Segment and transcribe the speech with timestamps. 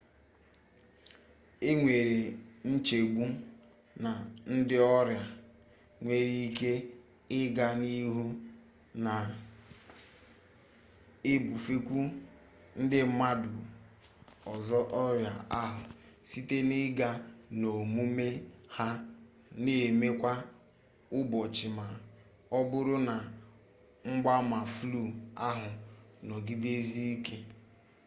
[1.69, 2.19] e nwere
[2.71, 3.23] nchegbu
[4.03, 4.11] na
[4.55, 5.23] ndị ọrịa
[6.03, 6.71] nwere ike
[7.37, 8.23] ị gaa n'ihu
[9.03, 11.99] na-ebufekwu
[12.81, 13.51] ndị mmadụ
[14.53, 15.81] ọzọ ọrịa ahụ
[16.29, 17.09] site na ịga
[17.59, 18.27] n'omume
[18.75, 18.87] ha
[19.63, 20.33] na eme kwa
[21.17, 21.85] ụbọchị ma
[22.57, 23.15] ọ bụrụ na
[24.09, 25.01] mgbaama flu
[25.47, 25.67] ahụ
[26.27, 27.37] nọgidesie ike